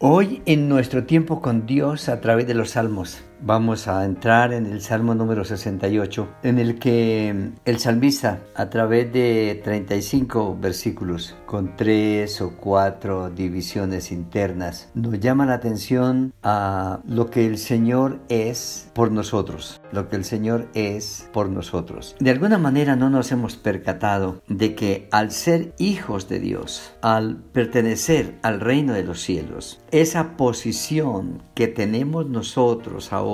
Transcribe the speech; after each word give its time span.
Hoy 0.00 0.42
en 0.46 0.68
nuestro 0.68 1.06
tiempo 1.06 1.42
con 1.42 1.66
Dios 1.66 2.08
a 2.08 2.20
través 2.20 2.46
de 2.46 2.54
los 2.54 2.70
salmos 2.70 3.20
vamos 3.40 3.88
a 3.88 4.04
entrar 4.04 4.52
en 4.52 4.66
el 4.66 4.80
Salmo 4.80 5.14
número 5.14 5.44
68 5.44 6.28
en 6.42 6.58
el 6.58 6.78
que 6.78 7.52
el 7.64 7.78
salmista 7.78 8.40
a 8.54 8.68
través 8.68 9.12
de 9.12 9.60
35 9.62 10.56
versículos 10.60 11.36
con 11.46 11.76
tres 11.76 12.40
o 12.40 12.56
cuatro 12.56 13.30
divisiones 13.30 14.10
internas 14.12 14.90
nos 14.94 15.20
llama 15.20 15.46
la 15.46 15.54
atención 15.54 16.32
a 16.42 17.00
lo 17.06 17.30
que 17.30 17.46
el 17.46 17.58
Señor 17.58 18.18
es 18.28 18.90
por 18.94 19.12
nosotros, 19.12 19.80
lo 19.92 20.08
que 20.08 20.16
el 20.16 20.24
Señor 20.24 20.68
es 20.74 21.28
por 21.32 21.48
nosotros. 21.48 22.16
De 22.18 22.30
alguna 22.30 22.58
manera 22.58 22.96
no 22.96 23.10
nos 23.10 23.30
hemos 23.32 23.56
percatado 23.56 24.42
de 24.48 24.74
que 24.74 25.08
al 25.12 25.30
ser 25.30 25.72
hijos 25.78 26.28
de 26.28 26.40
Dios, 26.40 26.92
al 27.02 27.36
pertenecer 27.36 28.38
al 28.42 28.60
reino 28.60 28.92
de 28.92 29.04
los 29.04 29.20
cielos, 29.20 29.80
esa 29.90 30.36
posición 30.36 31.42
que 31.54 31.68
tenemos 31.68 32.26
nosotros 32.26 33.12
ahora 33.12 33.27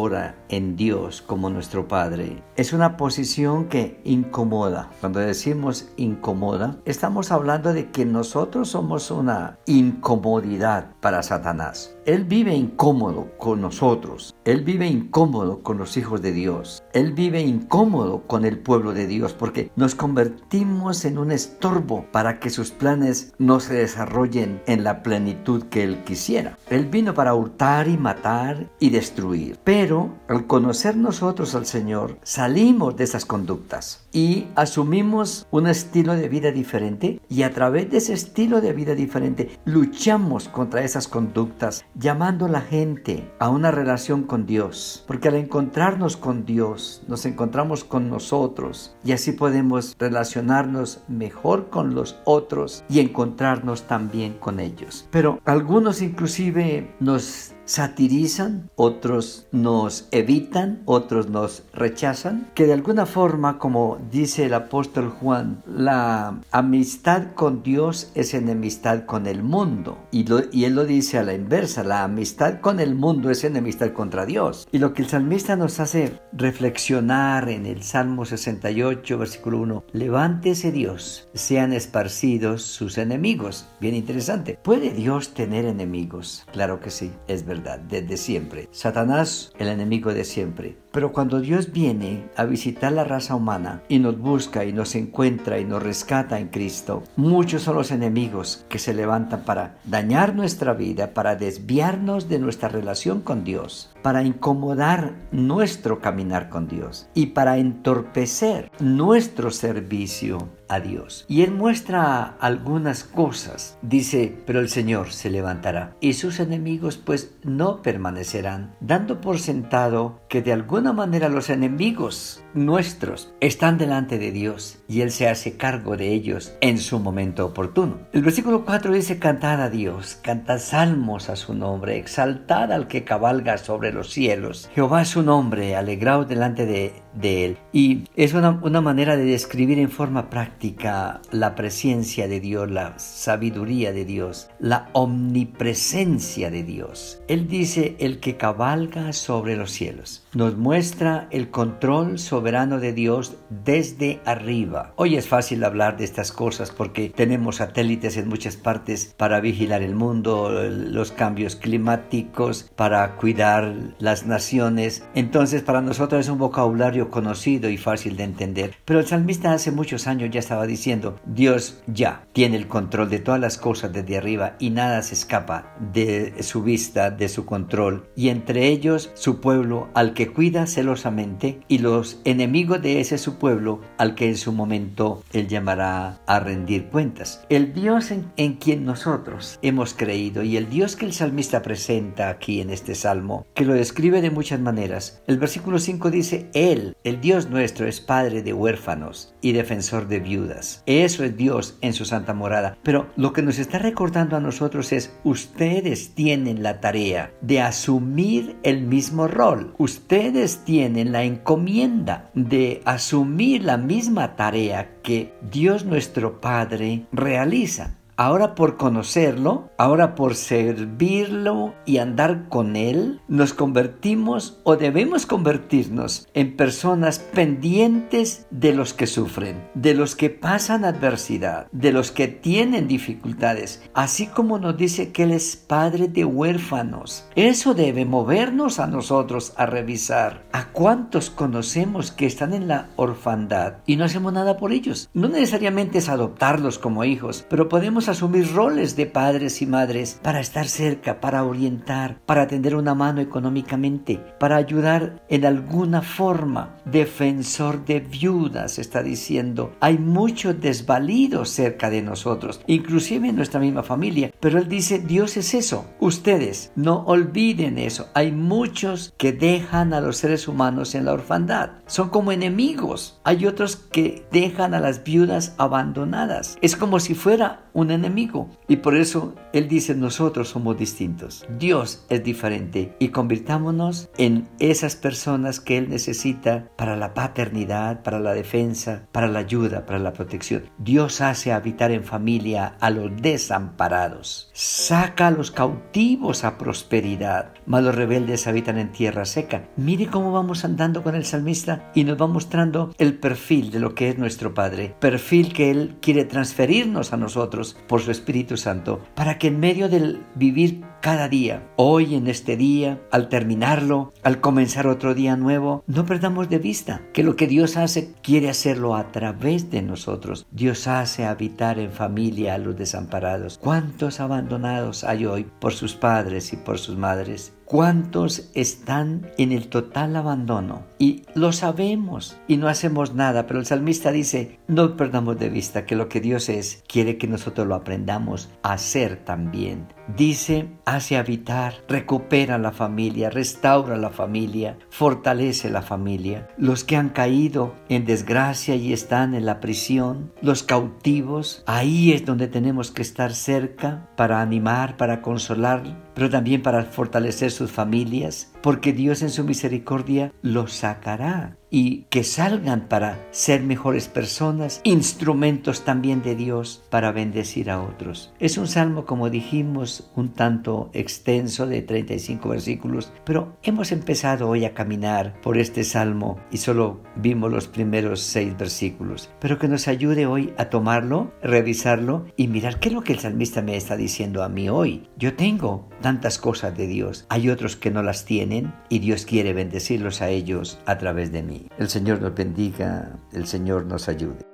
en 0.48 0.74
Dios 0.74 1.22
como 1.22 1.50
nuestro 1.50 1.86
Padre 1.86 2.42
es 2.56 2.72
una 2.72 2.96
posición 2.96 3.68
que 3.68 4.00
incomoda. 4.02 4.90
Cuando 5.00 5.20
decimos 5.20 5.88
incomoda, 5.96 6.78
estamos 6.84 7.30
hablando 7.30 7.72
de 7.72 7.90
que 7.92 8.04
nosotros 8.04 8.70
somos 8.70 9.12
una 9.12 9.58
incomodidad 9.66 10.90
para 11.00 11.22
Satanás. 11.22 11.96
Él 12.06 12.24
vive 12.24 12.54
incómodo 12.56 13.28
con 13.38 13.60
nosotros. 13.60 14.33
Él 14.44 14.60
vive 14.60 14.86
incómodo 14.86 15.62
con 15.62 15.78
los 15.78 15.96
hijos 15.96 16.20
de 16.20 16.30
Dios. 16.30 16.82
Él 16.92 17.14
vive 17.14 17.40
incómodo 17.40 18.24
con 18.26 18.44
el 18.44 18.58
pueblo 18.58 18.92
de 18.92 19.06
Dios 19.06 19.32
porque 19.32 19.70
nos 19.74 19.94
convertimos 19.94 21.06
en 21.06 21.16
un 21.16 21.32
estorbo 21.32 22.04
para 22.12 22.40
que 22.40 22.50
sus 22.50 22.70
planes 22.70 23.32
no 23.38 23.58
se 23.58 23.72
desarrollen 23.72 24.60
en 24.66 24.84
la 24.84 25.02
plenitud 25.02 25.62
que 25.64 25.82
Él 25.82 26.04
quisiera. 26.04 26.58
Él 26.68 26.84
vino 26.84 27.14
para 27.14 27.34
hurtar 27.34 27.88
y 27.88 27.96
matar 27.96 28.68
y 28.78 28.90
destruir. 28.90 29.58
Pero 29.64 30.10
al 30.28 30.46
conocer 30.46 30.94
nosotros 30.94 31.54
al 31.54 31.64
Señor, 31.64 32.18
salimos 32.22 32.96
de 32.96 33.04
esas 33.04 33.24
conductas 33.24 34.06
y 34.12 34.48
asumimos 34.56 35.46
un 35.50 35.68
estilo 35.68 36.14
de 36.16 36.28
vida 36.28 36.52
diferente 36.52 37.18
y 37.30 37.44
a 37.44 37.50
través 37.50 37.90
de 37.90 37.96
ese 37.96 38.12
estilo 38.12 38.60
de 38.60 38.74
vida 38.74 38.94
diferente 38.94 39.58
luchamos 39.64 40.48
contra 40.50 40.84
esas 40.84 41.08
conductas 41.08 41.86
llamando 41.94 42.44
a 42.44 42.50
la 42.50 42.60
gente 42.60 43.32
a 43.38 43.48
una 43.48 43.70
relación 43.70 44.22
con 44.24 44.33
Dios, 44.44 45.04
porque 45.06 45.28
al 45.28 45.36
encontrarnos 45.36 46.16
con 46.16 46.44
Dios, 46.44 47.02
nos 47.08 47.24
encontramos 47.24 47.84
con 47.84 48.10
nosotros 48.10 48.94
y 49.04 49.12
así 49.12 49.32
podemos 49.32 49.96
relacionarnos 49.98 51.00
mejor 51.08 51.70
con 51.70 51.94
los 51.94 52.16
otros 52.24 52.84
y 52.88 53.00
encontrarnos 53.00 53.84
también 53.84 54.34
con 54.34 54.60
ellos. 54.60 55.08
Pero 55.10 55.40
algunos 55.44 56.02
inclusive 56.02 56.94
nos 57.00 57.53
satirizan, 57.66 58.70
otros 58.76 59.46
nos 59.52 60.08
evitan, 60.10 60.82
otros 60.84 61.28
nos 61.28 61.62
rechazan, 61.72 62.48
que 62.54 62.66
de 62.66 62.72
alguna 62.72 63.06
forma, 63.06 63.58
como 63.58 63.98
dice 64.10 64.46
el 64.46 64.54
apóstol 64.54 65.10
Juan, 65.10 65.62
la 65.66 66.40
amistad 66.50 67.34
con 67.34 67.62
Dios 67.62 68.10
es 68.14 68.34
enemistad 68.34 69.04
con 69.06 69.26
el 69.26 69.42
mundo. 69.42 69.98
Y, 70.10 70.26
y 70.52 70.64
él 70.64 70.74
lo 70.74 70.84
dice 70.84 71.18
a 71.18 71.22
la 71.22 71.34
inversa, 71.34 71.84
la 71.84 72.04
amistad 72.04 72.60
con 72.60 72.80
el 72.80 72.94
mundo 72.94 73.30
es 73.30 73.44
enemistad 73.44 73.92
contra 73.92 74.26
Dios. 74.26 74.68
Y 74.72 74.78
lo 74.78 74.92
que 74.92 75.02
el 75.02 75.08
salmista 75.08 75.56
nos 75.56 75.80
hace 75.80 76.20
reflexionar 76.32 77.48
en 77.48 77.66
el 77.66 77.82
Salmo 77.82 78.24
68, 78.24 79.18
versículo 79.18 79.60
1, 79.60 79.84
levántese 79.92 80.72
Dios, 80.72 81.28
sean 81.34 81.72
esparcidos 81.72 82.62
sus 82.62 82.98
enemigos. 82.98 83.66
Bien 83.80 83.94
interesante. 83.94 84.58
¿Puede 84.62 84.90
Dios 84.90 85.34
tener 85.34 85.64
enemigos? 85.64 86.46
Claro 86.52 86.80
que 86.80 86.90
sí, 86.90 87.10
es 87.28 87.44
verdad 87.44 87.53
desde 87.62 88.16
siempre. 88.16 88.68
Satanás, 88.70 89.52
el 89.58 89.68
enemigo 89.68 90.12
de 90.12 90.24
siempre. 90.24 90.76
Pero 90.92 91.12
cuando 91.12 91.40
Dios 91.40 91.72
viene 91.72 92.28
a 92.36 92.44
visitar 92.44 92.92
la 92.92 93.04
raza 93.04 93.34
humana 93.34 93.82
y 93.88 93.98
nos 93.98 94.18
busca 94.18 94.64
y 94.64 94.72
nos 94.72 94.94
encuentra 94.94 95.58
y 95.58 95.64
nos 95.64 95.82
rescata 95.82 96.38
en 96.38 96.48
Cristo, 96.48 97.02
muchos 97.16 97.62
son 97.62 97.76
los 97.76 97.90
enemigos 97.90 98.64
que 98.68 98.78
se 98.78 98.94
levantan 98.94 99.42
para 99.44 99.76
dañar 99.84 100.34
nuestra 100.34 100.72
vida, 100.72 101.12
para 101.12 101.34
desviarnos 101.34 102.28
de 102.28 102.38
nuestra 102.38 102.68
relación 102.68 103.22
con 103.22 103.42
Dios, 103.42 103.92
para 104.02 104.22
incomodar 104.22 105.14
nuestro 105.32 106.00
caminar 106.00 106.48
con 106.48 106.68
Dios 106.68 107.08
y 107.14 107.26
para 107.26 107.58
entorpecer 107.58 108.70
nuestro 108.78 109.50
servicio 109.50 110.48
a. 110.68 110.84
Y 111.28 111.42
él 111.42 111.52
muestra 111.52 112.36
algunas 112.40 113.04
cosas. 113.04 113.78
Dice, 113.82 114.36
pero 114.46 114.60
el 114.60 114.68
Señor 114.68 115.12
se 115.12 115.30
levantará 115.30 115.96
y 116.00 116.14
sus 116.14 116.40
enemigos 116.40 116.96
pues 116.96 117.34
no 117.42 117.80
permanecerán, 117.80 118.74
dando 118.80 119.20
por 119.20 119.38
sentado 119.38 120.20
que 120.28 120.42
de 120.42 120.52
alguna 120.52 120.92
manera 120.92 121.28
los 121.28 121.48
enemigos 121.48 122.42
nuestros 122.54 123.32
están 123.40 123.78
delante 123.78 124.18
de 124.18 124.32
Dios 124.32 124.78
y 124.88 125.00
Él 125.00 125.10
se 125.10 125.28
hace 125.28 125.56
cargo 125.56 125.96
de 125.96 126.12
ellos 126.12 126.52
en 126.60 126.78
su 126.78 126.98
momento 126.98 127.46
oportuno. 127.46 128.00
El 128.12 128.22
versículo 128.22 128.64
4 128.64 128.92
dice, 128.92 129.18
cantad 129.18 129.62
a 129.62 129.70
Dios, 129.70 130.18
cantad 130.22 130.58
salmos 130.58 131.30
a 131.30 131.36
su 131.36 131.54
nombre, 131.54 131.98
exaltad 131.98 132.72
al 132.72 132.88
que 132.88 133.04
cabalga 133.04 133.58
sobre 133.58 133.92
los 133.92 134.10
cielos. 134.10 134.70
Jehová 134.74 135.02
es 135.02 135.08
su 135.08 135.22
nombre, 135.22 135.76
alegraos 135.76 136.28
delante 136.28 136.66
de, 136.66 137.03
de 137.14 137.44
Él. 137.44 137.58
Y 137.72 138.04
es 138.16 138.34
una, 138.34 138.60
una 138.62 138.80
manera 138.80 139.16
de 139.16 139.24
describir 139.24 139.78
en 139.78 139.90
forma 139.90 140.30
práctica 140.30 141.20
la 141.30 141.54
presencia 141.54 142.28
de 142.28 142.40
Dios, 142.40 142.70
la 142.70 142.98
sabiduría 142.98 143.92
de 143.92 144.04
Dios, 144.04 144.48
la 144.58 144.88
omnipresencia 144.92 146.50
de 146.50 146.62
Dios. 146.62 147.20
Él 147.28 147.48
dice, 147.48 147.96
el 147.98 148.20
que 148.20 148.36
cabalga 148.36 149.12
sobre 149.12 149.56
los 149.56 149.70
cielos. 149.70 150.24
Nos 150.34 150.56
muestra 150.56 151.28
el 151.30 151.50
control 151.50 152.18
soberano 152.18 152.80
de 152.80 152.92
Dios 152.92 153.36
desde 153.64 154.20
arriba. 154.24 154.92
Hoy 154.96 155.16
es 155.16 155.28
fácil 155.28 155.64
hablar 155.64 155.96
de 155.96 156.04
estas 156.04 156.32
cosas 156.32 156.70
porque 156.70 157.10
tenemos 157.10 157.56
satélites 157.56 158.16
en 158.16 158.28
muchas 158.28 158.56
partes 158.56 159.14
para 159.16 159.40
vigilar 159.40 159.82
el 159.82 159.94
mundo, 159.94 160.50
los 160.50 161.12
cambios 161.12 161.56
climáticos, 161.56 162.70
para 162.76 163.16
cuidar 163.16 163.74
las 163.98 164.26
naciones. 164.26 165.04
Entonces 165.14 165.62
para 165.62 165.80
nosotros 165.80 166.20
es 166.20 166.28
un 166.28 166.38
vocabulario 166.38 167.03
conocido 167.10 167.70
y 167.70 167.76
fácil 167.76 168.16
de 168.16 168.24
entender. 168.24 168.74
Pero 168.84 169.00
el 169.00 169.06
salmista 169.06 169.52
hace 169.52 169.70
muchos 169.70 170.06
años 170.06 170.30
ya 170.30 170.40
estaba 170.40 170.66
diciendo, 170.66 171.18
Dios 171.24 171.82
ya 171.86 172.26
tiene 172.32 172.56
el 172.56 172.68
control 172.68 173.10
de 173.10 173.18
todas 173.18 173.40
las 173.40 173.58
cosas 173.58 173.92
desde 173.92 174.16
arriba 174.16 174.56
y 174.58 174.70
nada 174.70 175.02
se 175.02 175.14
escapa 175.14 175.74
de 175.92 176.42
su 176.42 176.62
vista, 176.62 177.10
de 177.10 177.28
su 177.28 177.44
control. 177.44 178.06
Y 178.16 178.28
entre 178.28 178.68
ellos 178.68 179.10
su 179.14 179.40
pueblo 179.40 179.88
al 179.94 180.14
que 180.14 180.32
cuida 180.32 180.66
celosamente 180.66 181.60
y 181.68 181.78
los 181.78 182.20
enemigos 182.24 182.82
de 182.82 183.00
ese 183.00 183.18
su 183.18 183.36
pueblo 183.38 183.80
al 183.98 184.14
que 184.14 184.28
en 184.28 184.36
su 184.36 184.52
momento 184.52 185.22
él 185.32 185.48
llamará 185.48 186.20
a 186.26 186.40
rendir 186.40 186.86
cuentas. 186.86 187.44
El 187.48 187.72
Dios 187.72 188.10
en, 188.10 188.32
en 188.36 188.54
quien 188.54 188.84
nosotros 188.84 189.58
hemos 189.62 189.94
creído 189.94 190.42
y 190.42 190.56
el 190.56 190.68
Dios 190.68 190.96
que 190.96 191.06
el 191.06 191.12
salmista 191.12 191.62
presenta 191.62 192.28
aquí 192.28 192.60
en 192.60 192.70
este 192.70 192.94
salmo, 192.94 193.46
que 193.54 193.64
lo 193.64 193.74
describe 193.74 194.20
de 194.20 194.30
muchas 194.30 194.60
maneras. 194.60 195.22
El 195.26 195.38
versículo 195.38 195.78
5 195.78 196.10
dice, 196.10 196.50
Él, 196.54 196.93
el 197.02 197.20
Dios 197.20 197.50
nuestro, 197.50 197.86
es 197.86 198.00
padre 198.00 198.42
de 198.42 198.52
huérfanos 198.52 199.34
y 199.40 199.52
defensor 199.52 200.08
de 200.08 200.20
viudas. 200.20 200.82
Eso 200.86 201.24
es 201.24 201.36
Dios 201.36 201.76
en 201.80 201.92
su 201.92 202.04
santa 202.04 202.32
morada. 202.32 202.78
Pero 202.82 203.10
lo 203.16 203.32
que 203.32 203.42
nos 203.42 203.58
está 203.58 203.78
recordando 203.78 204.36
a 204.36 204.40
nosotros 204.40 204.92
es, 204.92 205.14
ustedes 205.24 206.14
tienen 206.14 206.62
la 206.62 206.80
tarea 206.80 207.32
de 207.40 207.60
asumir 207.60 208.56
el 208.62 208.82
mismo 208.82 209.28
rol. 209.28 209.74
Ustedes 209.78 210.64
tienen 210.64 211.12
la 211.12 211.24
encomienda 211.24 212.30
de 212.34 212.80
asumir 212.84 213.64
la 213.64 213.76
misma 213.76 214.36
tarea 214.36 215.00
que 215.02 215.34
Dios 215.50 215.84
nuestro 215.84 216.40
Padre 216.40 217.06
realiza. 217.12 217.98
Ahora 218.16 218.54
por 218.54 218.76
conocerlo, 218.76 219.70
ahora 219.76 220.14
por 220.14 220.36
servirlo 220.36 221.74
y 221.84 221.98
andar 221.98 222.48
con 222.48 222.76
Él, 222.76 223.20
nos 223.26 223.54
convertimos 223.54 224.60
o 224.62 224.76
debemos 224.76 225.26
convertirnos 225.26 226.28
en 226.32 226.54
personas 226.54 227.18
pendientes 227.18 228.46
de 228.52 228.72
los 228.72 228.94
que 228.94 229.08
sufren, 229.08 229.68
de 229.74 229.94
los 229.94 230.14
que 230.14 230.30
pasan 230.30 230.84
adversidad, 230.84 231.66
de 231.72 231.90
los 231.92 232.12
que 232.12 232.28
tienen 232.28 232.86
dificultades, 232.86 233.82
así 233.94 234.28
como 234.28 234.60
nos 234.60 234.76
dice 234.76 235.10
que 235.10 235.24
Él 235.24 235.32
es 235.32 235.56
Padre 235.56 236.06
de 236.06 236.24
huérfanos. 236.24 237.26
Eso 237.34 237.74
debe 237.74 238.04
movernos 238.04 238.78
a 238.78 238.86
nosotros 238.86 239.54
a 239.56 239.66
revisar 239.66 240.44
a 240.52 240.68
cuántos 240.68 241.30
conocemos 241.30 242.12
que 242.12 242.26
están 242.26 242.54
en 242.54 242.68
la 242.68 242.90
orfandad 242.94 243.78
y 243.86 243.96
no 243.96 244.04
hacemos 244.04 244.32
nada 244.32 244.56
por 244.56 244.70
ellos. 244.70 245.10
No 245.14 245.26
necesariamente 245.26 245.98
es 245.98 246.08
adoptarlos 246.08 246.78
como 246.78 247.04
hijos, 247.04 247.44
pero 247.50 247.68
podemos 247.68 248.03
Asumir 248.06 248.52
roles 248.52 248.96
de 248.96 249.06
padres 249.06 249.62
y 249.62 249.66
madres 249.66 250.20
para 250.22 250.40
estar 250.40 250.68
cerca, 250.68 251.22
para 251.22 251.42
orientar, 251.42 252.20
para 252.26 252.46
tender 252.46 252.76
una 252.76 252.94
mano 252.94 253.22
económicamente, 253.22 254.20
para 254.38 254.56
ayudar 254.56 255.22
en 255.30 255.46
alguna 255.46 256.02
forma. 256.02 256.76
Defensor 256.84 257.84
de 257.86 258.00
viudas, 258.00 258.78
está 258.78 259.02
diciendo. 259.02 259.72
Hay 259.80 259.96
muchos 259.96 260.60
desvalidos 260.60 261.48
cerca 261.48 261.88
de 261.88 262.02
nosotros, 262.02 262.60
inclusive 262.66 263.28
en 263.28 263.36
nuestra 263.36 263.58
misma 263.58 263.82
familia. 263.82 264.30
Pero 264.38 264.58
él 264.58 264.68
dice, 264.68 264.98
Dios 264.98 265.38
es 265.38 265.54
eso. 265.54 265.86
Ustedes 265.98 266.72
no 266.76 267.04
olviden 267.06 267.78
eso. 267.78 268.08
Hay 268.12 268.32
muchos 268.32 269.14
que 269.16 269.32
dejan 269.32 269.94
a 269.94 270.02
los 270.02 270.18
seres 270.18 270.46
humanos 270.46 270.94
en 270.94 271.06
la 271.06 271.14
orfandad. 271.14 271.70
Son 271.86 272.10
como 272.10 272.32
enemigos. 272.32 273.20
Hay 273.24 273.46
otros 273.46 273.76
que 273.76 274.26
dejan 274.30 274.74
a 274.74 274.80
las 274.80 275.04
viudas 275.04 275.54
abandonadas. 275.56 276.58
Es 276.60 276.76
como 276.76 277.00
si 277.00 277.14
fuera 277.14 277.62
un 277.72 277.90
enemigo. 277.94 278.48
Y 278.68 278.76
por 278.76 278.96
eso 278.96 279.34
Él 279.52 279.68
dice, 279.68 279.94
nosotros 279.94 280.50
somos 280.50 280.76
distintos. 280.76 281.46
Dios 281.58 282.04
es 282.08 282.22
diferente. 282.22 282.94
Y 282.98 283.08
convirtámonos 283.08 284.08
en 284.18 284.48
esas 284.58 284.96
personas 284.96 285.60
que 285.60 285.78
Él 285.78 285.88
necesita 285.88 286.68
para 286.76 286.96
la 286.96 287.14
paternidad, 287.14 288.02
para 288.02 288.20
la 288.20 288.34
defensa, 288.34 289.06
para 289.12 289.28
la 289.28 289.40
ayuda, 289.40 289.86
para 289.86 289.98
la 289.98 290.12
protección. 290.12 290.64
Dios 290.78 291.20
hace 291.20 291.52
habitar 291.52 291.90
en 291.90 292.04
familia 292.04 292.76
a 292.80 292.90
los 292.90 293.10
desamparados. 293.20 294.50
Saca 294.52 295.28
a 295.28 295.30
los 295.30 295.50
cautivos 295.50 296.44
a 296.44 296.58
prosperidad. 296.58 297.54
Mas 297.66 297.82
los 297.82 297.94
rebeldes 297.94 298.46
habitan 298.46 298.78
en 298.78 298.92
tierra 298.92 299.24
seca. 299.24 299.68
Mire 299.76 300.06
cómo 300.06 300.32
vamos 300.32 300.64
andando 300.64 301.02
con 301.02 301.14
el 301.14 301.24
salmista 301.24 301.90
y 301.94 302.04
nos 302.04 302.20
va 302.20 302.26
mostrando 302.26 302.94
el 302.98 303.18
perfil 303.18 303.70
de 303.70 303.80
lo 303.80 303.94
que 303.94 304.08
es 304.08 304.18
nuestro 304.18 304.54
Padre. 304.54 304.94
Perfil 305.00 305.52
que 305.52 305.70
Él 305.70 305.96
quiere 306.00 306.24
transferirnos 306.24 307.12
a 307.12 307.16
nosotros 307.16 307.76
por 307.86 308.00
su 308.00 308.10
Espíritu 308.10 308.56
Santo 308.56 309.00
para 309.14 309.38
que 309.38 309.48
en 309.48 309.60
medio 309.60 309.88
del 309.88 310.22
vivir 310.34 310.82
cada 311.04 311.28
día, 311.28 311.68
hoy 311.76 312.14
en 312.14 312.28
este 312.28 312.56
día, 312.56 312.98
al 313.10 313.28
terminarlo, 313.28 314.14
al 314.22 314.40
comenzar 314.40 314.86
otro 314.86 315.14
día 315.14 315.36
nuevo, 315.36 315.84
no 315.86 316.06
perdamos 316.06 316.48
de 316.48 316.58
vista 316.58 317.02
que 317.12 317.22
lo 317.22 317.36
que 317.36 317.46
Dios 317.46 317.76
hace 317.76 318.14
quiere 318.22 318.48
hacerlo 318.48 318.96
a 318.96 319.12
través 319.12 319.70
de 319.70 319.82
nosotros. 319.82 320.46
Dios 320.50 320.86
hace 320.86 321.26
habitar 321.26 321.78
en 321.78 321.92
familia 321.92 322.54
a 322.54 322.58
los 322.58 322.78
desamparados. 322.78 323.58
¿Cuántos 323.58 324.18
abandonados 324.18 325.04
hay 325.04 325.26
hoy 325.26 325.46
por 325.60 325.74
sus 325.74 325.94
padres 325.94 326.54
y 326.54 326.56
por 326.56 326.78
sus 326.78 326.96
madres? 326.96 327.52
¿Cuántos 327.74 328.52
están 328.54 329.32
en 329.36 329.50
el 329.50 329.66
total 329.66 330.14
abandono? 330.14 330.84
Y 330.96 331.24
lo 331.34 331.50
sabemos 331.50 332.36
y 332.46 332.56
no 332.56 332.68
hacemos 332.68 333.14
nada, 333.14 333.48
pero 333.48 333.58
el 333.58 333.66
salmista 333.66 334.12
dice, 334.12 334.60
no 334.68 334.96
perdamos 334.96 335.40
de 335.40 335.48
vista 335.48 335.84
que 335.84 335.96
lo 335.96 336.08
que 336.08 336.20
Dios 336.20 336.48
es, 336.48 336.84
quiere 336.86 337.18
que 337.18 337.26
nosotros 337.26 337.66
lo 337.66 337.74
aprendamos 337.74 338.48
a 338.62 338.74
hacer 338.74 339.24
también. 339.24 339.88
Dice, 340.06 340.68
hace 340.84 341.16
habitar, 341.16 341.82
recupera 341.88 342.58
la 342.58 342.72
familia, 342.72 343.30
restaura 343.30 343.96
la 343.96 344.10
familia, 344.10 344.76
fortalece 344.90 345.70
la 345.70 345.80
familia. 345.80 346.48
Los 346.58 346.84
que 346.84 346.96
han 346.96 347.08
caído 347.08 347.74
en 347.88 348.04
desgracia 348.04 348.74
y 348.74 348.92
están 348.92 349.34
en 349.34 349.46
la 349.46 349.60
prisión, 349.60 350.32
los 350.42 350.62
cautivos, 350.62 351.62
ahí 351.66 352.12
es 352.12 352.26
donde 352.26 352.48
tenemos 352.48 352.90
que 352.90 353.02
estar 353.02 353.32
cerca 353.32 354.10
para 354.16 354.42
animar, 354.42 354.96
para 354.98 355.22
consolar, 355.22 355.82
pero 356.14 356.28
también 356.28 356.62
para 356.62 356.84
fortalecer 356.84 357.50
sus 357.50 357.70
familias, 357.70 358.52
porque 358.62 358.92
Dios 358.92 359.22
en 359.22 359.30
su 359.30 359.42
misericordia 359.44 360.32
los 360.42 360.72
sacará 360.72 361.56
y 361.74 362.06
que 362.08 362.22
salgan 362.22 362.86
para 362.86 363.18
ser 363.32 363.64
mejores 363.64 364.06
personas, 364.06 364.80
instrumentos 364.84 365.84
también 365.84 366.22
de 366.22 366.36
Dios 366.36 366.84
para 366.88 367.10
bendecir 367.10 367.68
a 367.68 367.82
otros. 367.82 368.32
Es 368.38 368.58
un 368.58 368.68
salmo, 368.68 369.06
como 369.06 369.28
dijimos, 369.28 370.08
un 370.14 370.28
tanto 370.28 370.88
extenso 370.92 371.66
de 371.66 371.82
35 371.82 372.48
versículos, 372.48 373.12
pero 373.24 373.56
hemos 373.64 373.90
empezado 373.90 374.48
hoy 374.48 374.64
a 374.64 374.72
caminar 374.72 375.40
por 375.40 375.58
este 375.58 375.82
salmo 375.82 376.38
y 376.52 376.58
solo 376.58 377.00
vimos 377.16 377.50
los 377.50 377.66
primeros 377.66 378.20
seis 378.20 378.56
versículos, 378.56 379.28
pero 379.40 379.58
que 379.58 379.66
nos 379.66 379.88
ayude 379.88 380.26
hoy 380.26 380.52
a 380.56 380.66
tomarlo, 380.66 381.32
revisarlo 381.42 382.26
y 382.36 382.46
mirar 382.46 382.78
qué 382.78 382.90
es 382.90 382.94
lo 382.94 383.02
que 383.02 383.14
el 383.14 383.18
salmista 383.18 383.62
me 383.62 383.76
está 383.76 383.96
diciendo 383.96 384.44
a 384.44 384.48
mí 384.48 384.68
hoy. 384.68 385.08
Yo 385.16 385.34
tengo 385.34 385.88
tantas 386.00 386.38
cosas 386.38 386.76
de 386.76 386.86
Dios, 386.86 387.26
hay 387.28 387.50
otros 387.50 387.74
que 387.74 387.90
no 387.90 388.04
las 388.04 388.26
tienen 388.26 388.72
y 388.88 389.00
Dios 389.00 389.26
quiere 389.26 389.52
bendecirlos 389.54 390.22
a 390.22 390.28
ellos 390.28 390.78
a 390.86 390.98
través 390.98 391.32
de 391.32 391.42
mí. 391.42 391.63
El 391.78 391.88
Señor 391.88 392.20
nos 392.20 392.34
bendiga, 392.34 393.18
el 393.32 393.46
Señor 393.46 393.86
nos 393.86 394.08
ayude. 394.08 394.53